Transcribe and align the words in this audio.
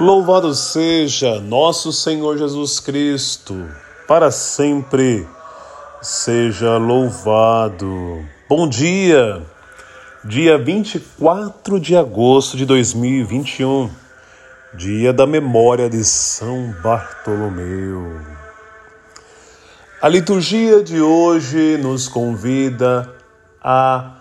Louvado 0.00 0.54
seja 0.54 1.38
nosso 1.40 1.92
Senhor 1.92 2.38
Jesus 2.38 2.80
Cristo, 2.80 3.68
para 4.08 4.30
sempre 4.30 5.28
seja 6.00 6.78
louvado. 6.78 8.24
Bom 8.48 8.66
dia, 8.66 9.42
dia 10.24 10.56
24 10.56 11.78
de 11.78 11.94
agosto 11.94 12.56
de 12.56 12.64
2021, 12.64 13.90
dia 14.72 15.12
da 15.12 15.26
memória 15.26 15.90
de 15.90 16.02
São 16.02 16.74
Bartolomeu. 16.82 18.22
A 20.00 20.08
liturgia 20.08 20.82
de 20.82 20.98
hoje 20.98 21.76
nos 21.76 22.08
convida 22.08 23.06
a 23.62 24.14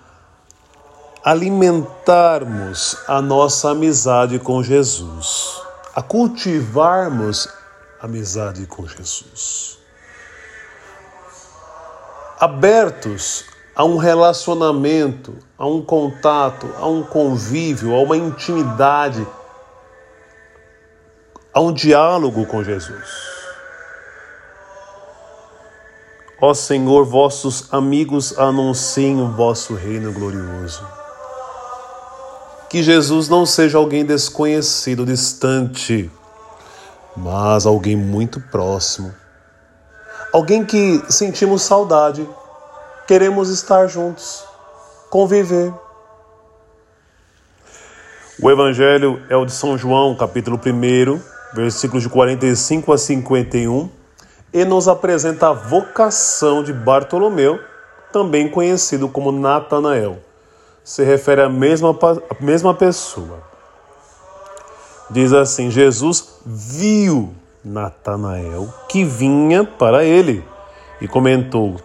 alimentarmos 1.24 2.98
a 3.08 3.22
nossa 3.22 3.70
amizade 3.70 4.40
com 4.40 4.62
Jesus 4.62 5.59
a 5.96 6.02
cultivarmos 6.02 7.48
amizade 8.02 8.66
com 8.66 8.88
Jesus. 8.88 9.78
Abertos 12.40 13.46
a 13.76 13.84
um 13.84 13.98
relacionamento, 13.98 15.38
a 15.58 15.68
um 15.68 15.82
contato, 15.82 16.70
a 16.78 16.88
um 16.88 17.04
convívio, 17.04 17.94
a 17.96 18.02
uma 18.02 18.16
intimidade, 18.16 19.26
a 21.54 21.60
um 21.60 21.74
diálogo 21.74 22.46
com 22.46 22.64
Jesus. 22.64 23.30
Ó 26.42 26.54
Senhor, 26.54 27.04
vossos 27.04 27.74
amigos 27.74 28.38
anunciem 28.40 29.22
o 29.22 29.28
vosso 29.30 29.76
reino 29.76 30.14
glorioso. 30.14 30.99
Que 32.70 32.84
Jesus 32.84 33.28
não 33.28 33.48
seja 33.48 33.80
alguém 33.80 34.06
desconhecido, 34.06 35.04
distante, 35.04 36.10
mas 37.18 37.66
alguém 37.66 37.96
muito 37.96 38.40
próximo. 38.40 39.12
Alguém 40.32 40.64
que 40.64 41.04
sentimos 41.10 41.64
saudade, 41.64 42.30
queremos 43.08 43.50
estar 43.50 43.88
juntos, 43.88 44.44
conviver. 45.10 45.74
O 48.40 48.52
Evangelho 48.52 49.20
é 49.32 49.36
o 49.36 49.46
de 49.46 49.52
São 49.52 49.76
João, 49.76 50.16
capítulo 50.16 50.62
1, 50.64 51.20
versículos 51.56 52.04
de 52.04 52.10
45 52.10 52.94
a 52.94 52.98
51, 53.00 53.90
e 54.54 54.64
nos 54.64 54.88
apresenta 54.88 55.50
a 55.50 55.54
vocação 55.54 56.64
de 56.64 56.72
Bartolomeu, 56.72 57.60
também 58.14 58.48
conhecido 58.48 59.10
como 59.10 59.32
Natanael 59.32 60.29
se 60.90 61.04
refere 61.04 61.42
à 61.42 61.50
mesma, 61.50 61.92
à 61.92 62.44
mesma 62.44 62.74
pessoa. 62.74 63.44
Diz 65.08 65.32
assim: 65.34 65.70
Jesus 65.70 66.40
viu 66.44 67.32
Natanael 67.64 68.74
que 68.88 69.04
vinha 69.04 69.64
para 69.64 70.04
ele 70.04 70.44
e 71.00 71.08
comentou: 71.08 71.76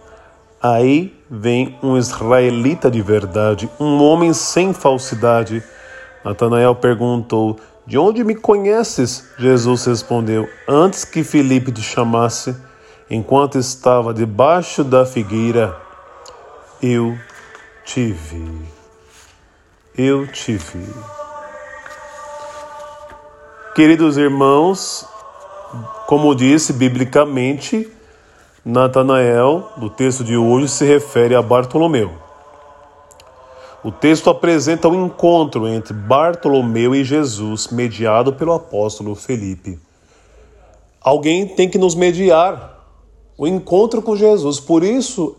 Aí 0.59 1.15
vem 1.29 1.77
um 1.83 1.95
israelita 1.95 2.89
de 2.89 2.99
verdade, 3.03 3.69
um 3.79 4.01
homem 4.01 4.33
sem 4.33 4.73
falsidade. 4.73 5.63
Natanael 6.23 6.73
perguntou: 6.73 7.57
De 7.85 7.99
onde 7.99 8.23
me 8.23 8.33
conheces? 8.33 9.29
Jesus 9.37 9.85
respondeu: 9.85 10.49
Antes 10.67 11.05
que 11.05 11.23
Filipe 11.23 11.71
te 11.71 11.83
chamasse, 11.83 12.55
enquanto 13.07 13.59
estava 13.59 14.11
debaixo 14.11 14.83
da 14.83 15.05
figueira, 15.05 15.79
eu 16.81 17.15
te 17.85 18.11
vi 18.11 18.74
eu 19.97 20.27
te 20.27 20.57
vi. 20.57 20.85
Queridos 23.73 24.17
irmãos, 24.17 25.05
como 26.05 26.35
disse 26.35 26.73
biblicamente, 26.73 27.89
Natanael, 28.63 29.71
do 29.77 29.89
texto 29.89 30.23
de 30.23 30.35
hoje, 30.35 30.67
se 30.67 30.85
refere 30.85 31.33
a 31.33 31.41
Bartolomeu. 31.41 32.11
O 33.83 33.91
texto 33.91 34.29
apresenta 34.29 34.87
o 34.87 34.91
um 34.91 35.05
encontro 35.05 35.67
entre 35.67 35.93
Bartolomeu 35.93 36.93
e 36.93 37.03
Jesus, 37.03 37.67
mediado 37.67 38.33
pelo 38.33 38.53
apóstolo 38.53 39.15
Felipe. 39.15 39.79
Alguém 40.99 41.47
tem 41.47 41.69
que 41.69 41.77
nos 41.77 41.95
mediar 41.95 42.83
o 43.37 43.47
encontro 43.47 44.01
com 44.01 44.15
Jesus. 44.15 44.59
Por 44.59 44.83
isso 44.83 45.37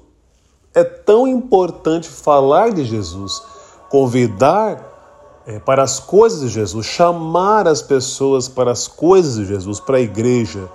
é 0.73 0.85
tão 0.85 1.27
importante 1.27 2.09
falar 2.09 2.73
de 2.73 2.85
Jesus 2.85 3.56
convidar 3.89 4.97
é, 5.47 5.59
para 5.61 5.83
as 5.83 6.01
coisas 6.01 6.41
de 6.41 6.49
Jesus, 6.49 6.87
chamar 6.87 7.69
as 7.69 7.81
pessoas 7.81 8.49
para 8.49 8.73
as 8.73 8.89
coisas 8.89 9.37
de 9.37 9.47
Jesus, 9.47 9.79
para 9.79 9.99
a 9.99 10.01
igreja, 10.01 10.69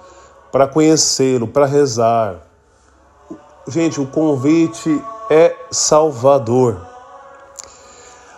para 0.52 0.68
conhecê-lo, 0.68 1.48
para 1.48 1.66
rezar. 1.66 2.48
Gente, 3.68 4.00
o 4.00 4.08
convite 4.08 5.04
é 5.30 5.56
salvador. 5.70 6.88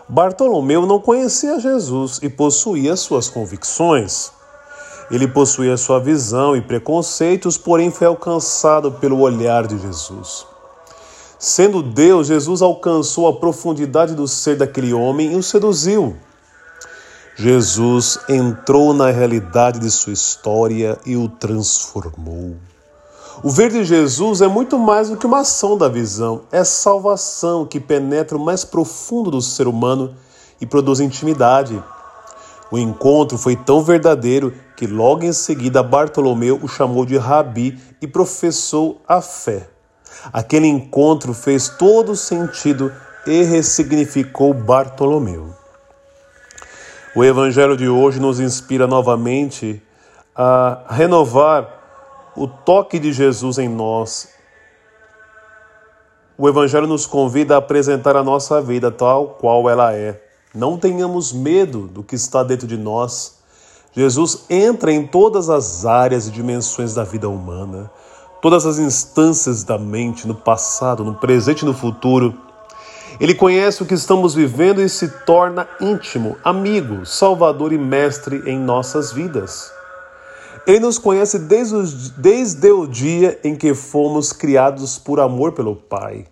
Bartolomeu 0.07 0.85
não 0.85 0.99
conhecia 0.99 1.59
Jesus 1.59 2.19
e 2.21 2.29
possuía 2.29 2.95
suas 2.95 3.29
convicções. 3.29 4.31
Ele 5.09 5.27
possuía 5.27 5.77
sua 5.77 5.99
visão 5.99 6.55
e 6.55 6.61
preconceitos, 6.61 7.57
porém 7.57 7.91
foi 7.91 8.07
alcançado 8.07 8.91
pelo 8.93 9.19
olhar 9.19 9.67
de 9.67 9.77
Jesus. 9.77 10.52
Sendo 11.45 11.83
Deus, 11.83 12.27
Jesus 12.27 12.61
alcançou 12.61 13.27
a 13.27 13.33
profundidade 13.33 14.15
do 14.15 14.25
ser 14.29 14.55
daquele 14.55 14.93
homem 14.93 15.33
e 15.33 15.35
o 15.35 15.43
seduziu. 15.43 16.15
Jesus 17.35 18.17
entrou 18.29 18.93
na 18.93 19.11
realidade 19.11 19.77
de 19.77 19.91
sua 19.91 20.13
história 20.13 20.97
e 21.05 21.17
o 21.17 21.27
transformou. 21.27 22.55
O 23.43 23.49
ver 23.49 23.69
de 23.69 23.83
Jesus 23.83 24.39
é 24.39 24.47
muito 24.47 24.79
mais 24.79 25.09
do 25.09 25.17
que 25.17 25.25
uma 25.25 25.41
ação 25.41 25.77
da 25.77 25.89
visão, 25.89 26.43
é 26.49 26.63
salvação 26.63 27.65
que 27.65 27.77
penetra 27.77 28.37
o 28.37 28.41
mais 28.41 28.63
profundo 28.63 29.29
do 29.29 29.41
ser 29.41 29.67
humano 29.67 30.15
e 30.61 30.65
produz 30.65 31.01
intimidade. 31.01 31.83
O 32.71 32.77
encontro 32.77 33.37
foi 33.37 33.57
tão 33.57 33.83
verdadeiro 33.83 34.53
que 34.77 34.87
logo 34.87 35.25
em 35.25 35.33
seguida 35.33 35.83
Bartolomeu 35.83 36.57
o 36.63 36.69
chamou 36.69 37.05
de 37.05 37.17
rabi 37.17 37.77
e 38.01 38.07
professou 38.07 39.01
a 39.05 39.19
fé. 39.19 39.72
Aquele 40.31 40.67
encontro 40.67 41.33
fez 41.33 41.67
todo 41.67 42.15
sentido 42.15 42.91
e 43.25 43.43
ressignificou 43.43 44.53
Bartolomeu. 44.53 45.53
O 47.15 47.23
Evangelho 47.23 47.75
de 47.75 47.87
hoje 47.87 48.19
nos 48.19 48.39
inspira 48.39 48.87
novamente 48.87 49.81
a 50.35 50.83
renovar 50.89 52.31
o 52.35 52.47
toque 52.47 52.97
de 52.97 53.11
Jesus 53.11 53.57
em 53.57 53.69
nós. 53.69 54.29
O 56.37 56.49
Evangelho 56.49 56.87
nos 56.87 57.05
convida 57.05 57.55
a 57.55 57.59
apresentar 57.59 58.15
a 58.15 58.23
nossa 58.23 58.61
vida 58.61 58.89
tal 58.89 59.37
qual 59.39 59.69
ela 59.69 59.93
é. 59.93 60.19
Não 60.53 60.77
tenhamos 60.77 61.31
medo 61.31 61.87
do 61.87 62.03
que 62.03 62.15
está 62.15 62.43
dentro 62.43 62.65
de 62.65 62.77
nós. 62.77 63.39
Jesus 63.91 64.45
entra 64.49 64.91
em 64.91 65.05
todas 65.05 65.49
as 65.49 65.85
áreas 65.85 66.27
e 66.27 66.31
dimensões 66.31 66.95
da 66.95 67.03
vida 67.03 67.29
humana 67.29 67.91
todas 68.43 68.65
as 68.65 68.77
instâncias 68.77 69.63
da 69.63 69.77
mente, 69.77 70.27
no 70.27 70.35
passado, 70.35 71.01
no 71.01 71.15
presente 71.15 71.61
e 71.61 71.65
no 71.65 71.73
futuro. 71.73 72.37
Ele 73.17 73.33
conhece 73.33 73.81
o 73.81 73.85
que 73.85 73.93
estamos 73.93 74.35
vivendo 74.35 74.81
e 74.81 74.89
se 74.89 75.07
torna 75.07 75.65
íntimo, 75.79 76.35
amigo, 76.43 77.05
salvador 77.05 77.71
e 77.71 77.77
mestre 77.77 78.43
em 78.45 78.59
nossas 78.59 79.13
vidas. 79.13 79.71
Ele 80.67 80.81
nos 80.81 80.97
conhece 80.97 81.39
desde 81.39 81.73
o, 81.73 81.83
desde 82.17 82.69
o 82.69 82.85
dia 82.85 83.39
em 83.45 83.55
que 83.55 83.73
fomos 83.73 84.33
criados 84.33 84.97
por 84.97 85.21
amor 85.21 85.53
pelo 85.53 85.77
Pai. 85.77 86.25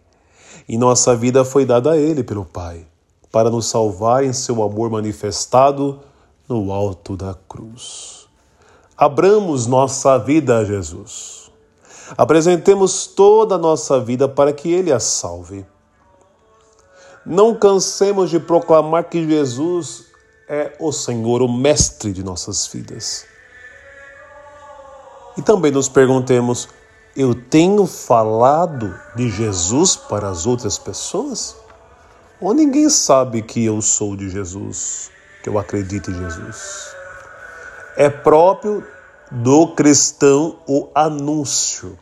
E 0.68 0.78
nossa 0.78 1.16
vida 1.16 1.46
foi 1.46 1.64
dada 1.64 1.92
a 1.92 1.98
Ele 1.98 2.26
pelo 2.26 2.44
Pai, 2.44 2.86
para 3.32 3.50
nos 3.50 3.68
salvar 3.68 4.26
em 4.26 4.34
seu 4.34 4.62
amor 4.62 4.90
manifestado 4.90 6.02
no 6.50 6.74
alto 6.74 7.16
da 7.16 7.34
cruz. 7.48 8.28
Abramos 8.98 9.66
nossa 9.66 10.18
vida 10.18 10.58
a 10.58 10.66
Jesus. 10.66 11.41
Apresentemos 12.18 13.08
toda 13.08 13.56
a 13.56 13.58
nossa 13.58 14.00
vida 14.00 14.28
para 14.28 14.52
que 14.52 14.72
Ele 14.72 14.92
a 14.92 15.00
salve. 15.00 15.66
Não 17.26 17.56
cansemos 17.56 18.30
de 18.30 18.40
proclamar 18.40 19.06
que 19.06 19.28
Jesus 19.28 20.06
é 20.48 20.76
o 20.80 20.92
Senhor, 20.92 21.42
o 21.42 21.48
Mestre 21.48 22.12
de 22.12 22.24
nossas 22.24 22.68
vidas. 22.68 23.26
E 25.38 25.42
também 25.42 25.72
nos 25.72 25.88
perguntemos: 25.88 26.68
eu 27.16 27.36
tenho 27.36 27.86
falado 27.86 28.98
de 29.16 29.30
Jesus 29.30 29.96
para 29.96 30.30
as 30.30 30.46
outras 30.46 30.78
pessoas? 30.78 31.56
Ou 32.40 32.54
ninguém 32.54 32.90
sabe 32.90 33.42
que 33.42 33.64
eu 33.64 33.82
sou 33.82 34.16
de 34.16 34.30
Jesus, 34.30 35.12
que 35.44 35.50
eu 35.50 35.60
acredito 35.60 36.10
em 36.10 36.16
Jesus? 36.16 36.96
É 37.96 38.10
próprio 38.10 38.84
do 39.32 39.70
cristão 39.70 40.58
o 40.68 40.90
anúncio. 40.94 41.98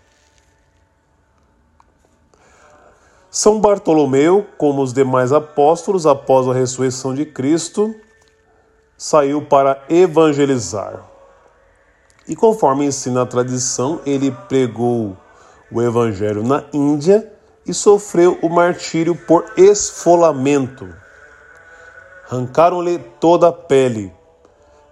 São 3.30 3.62
Bartolomeu, 3.62 4.48
como 4.58 4.82
os 4.82 4.92
demais 4.92 5.32
apóstolos, 5.32 6.08
após 6.08 6.48
a 6.48 6.54
ressurreição 6.54 7.14
de 7.14 7.28
Cristo, 7.28 7.94
saiu 8.98 9.44
para 9.44 9.84
evangelizar. 9.88 11.06
E 12.28 12.36
conforme 12.36 12.86
ensina 12.86 13.22
a 13.22 13.28
tradição, 13.28 14.02
ele 14.08 14.32
pregou 14.48 15.16
o 15.72 15.82
evangelho 15.82 16.44
na 16.44 16.64
Índia 16.74 17.32
e 17.64 17.74
sofreu 17.74 18.40
o 18.42 18.50
martírio 18.50 19.16
por 19.16 19.46
esfolamento. 19.56 20.92
Arrancaram-lhe 22.28 22.98
toda 23.20 23.50
a 23.50 23.54
pele 23.54 24.12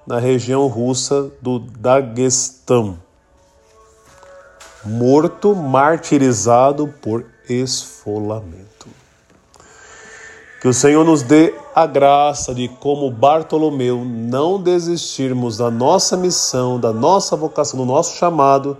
na 0.07 0.19
região 0.19 0.67
russa 0.67 1.29
do 1.41 1.59
Daguestão. 1.59 2.97
Morto, 4.85 5.53
martirizado 5.53 6.87
por 7.01 7.25
esfolamento. 7.49 8.87
Que 10.61 10.67
o 10.69 10.73
Senhor 10.73 11.03
nos 11.03 11.21
dê 11.21 11.53
a 11.75 11.85
graça 11.85 12.55
de, 12.55 12.69
como 12.69 13.11
Bartolomeu, 13.11 14.03
não 14.05 14.61
desistirmos 14.61 15.57
da 15.57 15.69
nossa 15.69 16.15
missão, 16.15 16.79
da 16.79 16.93
nossa 16.93 17.35
vocação, 17.35 17.77
do 17.77 17.85
nosso 17.85 18.15
chamado, 18.15 18.77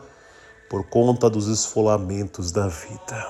por 0.69 0.85
conta 0.85 1.29
dos 1.29 1.47
esfolamentos 1.47 2.51
da 2.51 2.67
vida. 2.67 3.27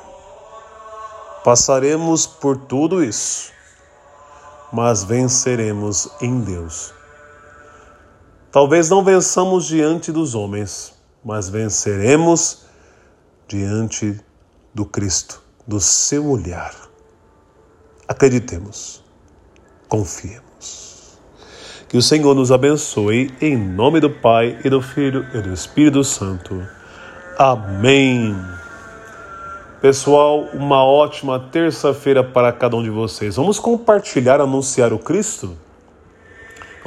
Passaremos 1.44 2.28
por 2.28 2.58
tudo 2.58 3.04
isso, 3.04 3.52
mas 4.72 5.04
venceremos 5.04 6.10
em 6.22 6.40
Deus. 6.42 6.97
Talvez 8.58 8.90
não 8.90 9.04
vençamos 9.04 9.68
diante 9.68 10.12
dos 10.12 10.34
homens, 10.34 10.92
mas 11.24 11.48
venceremos 11.48 12.64
diante 13.48 14.20
do 14.74 14.84
Cristo, 14.84 15.44
do 15.68 15.80
seu 15.80 16.28
olhar. 16.28 16.74
Acreditemos, 18.08 19.04
confiemos. 19.88 21.20
Que 21.88 21.98
o 21.98 22.02
Senhor 22.02 22.34
nos 22.34 22.52
abençoe, 22.52 23.32
em 23.40 23.56
nome 23.56 24.00
do 24.00 24.10
Pai, 24.10 24.60
e 24.66 24.72
do 24.72 24.82
Filho 24.82 25.24
e 25.36 25.40
do 25.40 25.54
Espírito 25.54 26.04
Santo. 26.04 26.60
Amém. 27.38 28.36
Pessoal, 29.80 30.46
uma 30.56 30.84
ótima 30.84 31.40
terça-feira 31.40 32.24
para 32.24 32.52
cada 32.52 32.76
um 32.76 32.82
de 32.82 32.90
vocês. 32.90 33.36
Vamos 33.36 33.60
compartilhar, 33.60 34.42
anunciar 34.42 34.92
o 34.94 34.98
Cristo? 34.98 35.67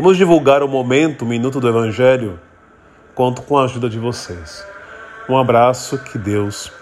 Vamos 0.03 0.17
divulgar 0.17 0.63
o 0.63 0.67
momento, 0.67 1.27
o 1.27 1.29
minuto 1.29 1.61
do 1.61 1.69
Evangelho? 1.69 2.41
Conto 3.15 3.43
com 3.43 3.59
a 3.59 3.65
ajuda 3.65 3.87
de 3.87 3.99
vocês. 3.99 4.65
Um 5.29 5.37
abraço, 5.37 5.99
que 5.99 6.17
Deus 6.17 6.73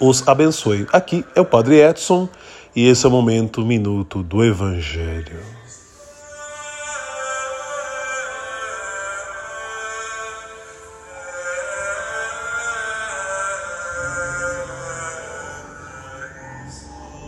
os 0.00 0.22
abençoe. 0.28 0.86
Aqui 0.92 1.24
é 1.34 1.40
o 1.40 1.44
Padre 1.44 1.80
Edson 1.80 2.28
e 2.76 2.86
esse 2.86 3.04
é 3.04 3.08
o 3.08 3.10
momento, 3.10 3.62
minuto 3.62 4.22
do 4.22 4.44
Evangelho. 4.44 5.40